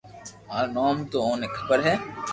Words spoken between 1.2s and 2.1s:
اوني خبر ھي